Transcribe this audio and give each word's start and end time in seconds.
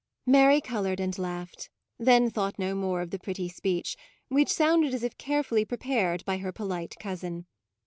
Mary 0.25 0.59
coloured 0.59 0.99
and 0.99 1.19
laughed; 1.19 1.69
then 1.99 2.27
thought 2.31 2.57
no 2.57 2.73
more 2.73 3.01
of 3.01 3.11
the 3.11 3.19
pretty 3.19 3.47
speech, 3.47 3.95
which 4.29 4.49
sounded 4.49 4.95
as 4.95 5.03
if 5.03 5.15
carefully 5.19 5.63
pre 5.63 5.77
pared 5.77 6.25
by 6.25 6.37
her 6.39 6.51
polite 6.51 6.95
cousin. 6.99 7.45